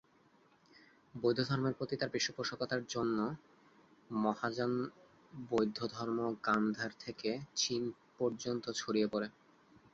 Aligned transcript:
বৌদ্ধ 1.13 1.39
ধর্মের 1.41 1.73
প্রতি 1.73 1.95
তার 1.97 2.09
পৃষ্ঠপোষকতার 2.13 2.81
জন্য 2.85 3.17
মহাযান 4.17 4.73
বৌদ্ধ 5.33 5.77
ধর্ম 5.87 6.17
গান্ধার 6.45 6.91
থেকে 6.99 7.29
চীন 7.55 7.83
পর্য্যন্ত 8.17 8.65
ছড়িয়ে 8.71 9.07
পড়ে। 9.07 9.27